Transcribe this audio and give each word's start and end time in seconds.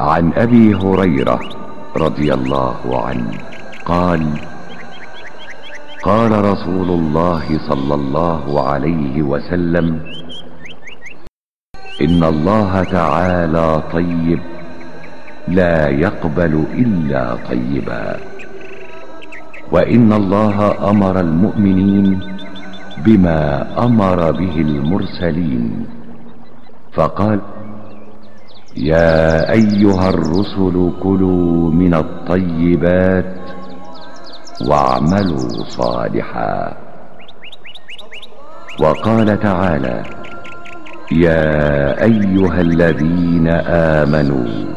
عن 0.00 0.32
أبي 0.32 0.74
هريرة 0.74 1.40
رضي 1.96 2.34
الله 2.34 3.04
عنه 3.06 3.32
قال 3.84 4.26
قال 6.02 6.44
رسول 6.44 6.88
الله 6.88 7.58
صلى 7.68 7.94
الله 7.94 8.68
عليه 8.68 9.22
وسلم 9.22 10.00
إن 12.00 12.24
الله 12.24 12.82
تعالى 12.82 13.82
طيب 13.92 14.40
لا 15.48 15.88
يقبل 15.88 16.64
إلا 16.74 17.36
طيبا. 17.50 18.16
وإن 19.72 20.12
الله 20.12 20.90
أمر 20.90 21.20
المؤمنين 21.20 22.20
بما 23.04 23.68
أمر 23.84 24.32
به 24.32 24.56
المرسلين. 24.60 25.86
فقال 26.92 27.40
يا 28.76 29.52
أيها 29.52 30.08
الرسل 30.08 30.92
كلوا 31.02 31.70
من 31.70 31.94
الطيبات 31.94 33.34
واعملوا 34.68 35.64
صالحا. 35.68 36.76
وقال 38.80 39.40
تعالى 39.40 40.02
يا 41.12 42.02
أيها 42.02 42.60
الذين 42.60 43.48
آمنوا 43.98 44.74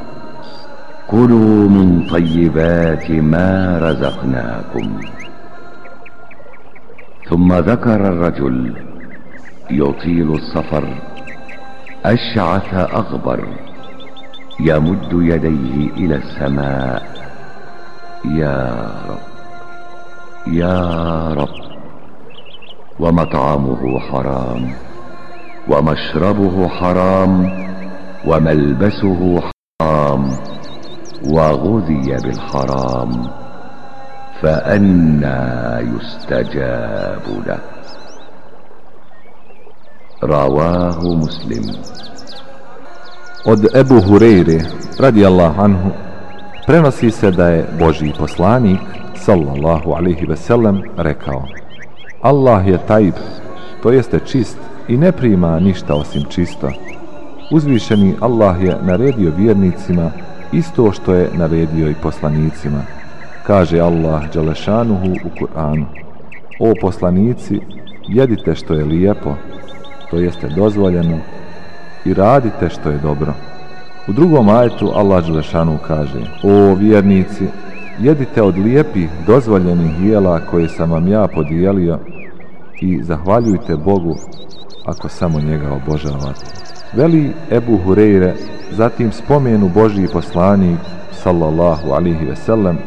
كلوا 1.07 1.69
من 1.69 2.07
طيبات 2.07 3.11
ما 3.11 3.79
رزقناكم. 3.81 4.99
ثم 7.29 7.53
ذكر 7.53 8.07
الرجل 8.07 8.73
يطيل 9.71 10.33
السفر 10.33 10.85
أشعث 12.05 12.73
أغبر. 12.73 13.47
يمد 14.59 15.09
يديه 15.13 15.89
إلى 15.91 16.15
السماء. 16.15 17.03
يا 18.25 18.87
رب. 19.09 19.19
يا 20.47 20.79
رب. 21.33 21.73
ومطعمه 22.99 23.99
حرام. 23.99 24.73
ومشربه 25.69 26.67
حرام. 26.67 27.63
وملبسه 28.27 29.41
حرام. 29.41 30.29
وغذي 31.31 32.17
بالحرام. 32.23 33.27
فأنا 34.41 35.79
يستجاب 35.79 37.43
له. 37.47 37.59
رواه 40.23 40.99
مسلم. 40.99 41.75
Od 43.45 43.75
Ebu 43.75 43.95
Hureyre, 44.01 44.61
radijallahu 44.99 45.61
anhu, 45.61 45.89
prenosi 46.67 47.11
se 47.11 47.31
da 47.31 47.47
je 47.47 47.67
Božji 47.79 48.13
poslanik, 48.19 48.79
sallallahu 49.15 49.91
alihi 49.91 50.25
veselem, 50.25 50.81
rekao 50.97 51.43
Allah 52.21 52.67
je 52.67 52.79
tajb, 52.87 53.13
to 53.81 53.91
jeste 53.91 54.19
čist 54.19 54.57
i 54.87 54.97
ne 54.97 55.11
prima 55.11 55.59
ništa 55.59 55.95
osim 55.95 56.23
čisto. 56.29 56.71
Uzvišeni 57.51 58.15
Allah 58.21 58.63
je 58.63 58.77
naredio 58.81 59.31
vjernicima 59.37 60.11
isto 60.51 60.91
što 60.91 61.13
je 61.13 61.29
naredio 61.33 61.89
i 61.89 61.95
poslanicima. 62.03 62.81
Kaže 63.47 63.79
Allah 63.79 64.33
Đalešanuhu 64.33 65.11
u 65.25 65.39
Kur'anu. 65.39 65.85
O 66.59 66.73
poslanici, 66.81 67.59
jedite 68.07 68.55
što 68.55 68.73
je 68.73 68.85
lijepo, 68.85 69.35
to 70.11 70.17
jeste 70.17 70.47
dozvoljeno, 70.47 71.19
i 72.05 72.13
radite 72.13 72.69
što 72.69 72.89
je 72.89 72.97
dobro. 72.97 73.33
U 74.07 74.11
drugom 74.13 74.49
ajetu 74.49 74.91
Allah 74.95 75.25
Đelešanu 75.25 75.77
kaže 75.87 76.19
O 76.43 76.75
vjernici, 76.75 77.47
jedite 77.99 78.41
od 78.41 78.57
lijepih 78.57 79.09
dozvoljenih 79.27 80.05
jela 80.05 80.39
koje 80.39 80.69
sam 80.69 80.91
vam 80.91 81.07
ja 81.07 81.27
podijelio 81.27 81.99
i 82.81 83.03
zahvaljujte 83.03 83.75
Bogu 83.75 84.15
ako 84.85 85.09
samo 85.09 85.39
njega 85.39 85.71
obožavate. 85.71 86.45
Veli 86.93 87.33
Ebu 87.51 87.79
Hureyre, 87.85 88.33
zatim 88.71 89.11
spomenu 89.11 89.69
Božji 89.69 90.07
poslanik 90.13 90.79
sallallahu 91.11 91.91
alihi 91.91 92.25
veselem, 92.25 92.77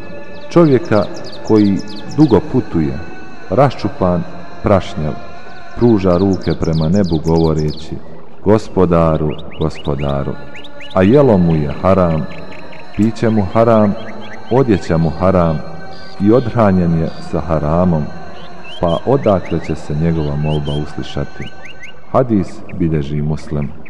čovjeka 0.49 1.03
koji 1.47 1.77
dugo 2.17 2.39
putuje, 2.51 2.93
raščupan, 3.49 4.23
prašnjav, 4.63 5.13
pruža 5.77 6.17
ruke 6.17 6.51
prema 6.59 6.89
nebu 6.89 7.19
govoreći 7.25 7.95
gospodaru, 8.47 9.35
gospodaru, 9.59 10.31
a 10.93 11.03
jelo 11.03 11.37
mu 11.37 11.55
je 11.55 11.71
haram, 11.81 12.27
piće 12.95 13.29
mu 13.29 13.43
haram, 13.53 13.93
odjeća 14.51 14.97
mu 14.97 15.09
haram 15.09 15.59
i 16.21 16.31
odhranjen 16.31 16.99
je 16.99 17.09
sa 17.31 17.39
haramom, 17.39 18.03
pa 18.81 18.97
odakle 19.05 19.59
će 19.67 19.75
se 19.75 19.95
njegova 19.95 20.35
molba 20.35 20.73
uslišati. 20.73 21.43
Hadis 22.11 22.47
bilježi 22.79 23.21
muslim. 23.21 23.86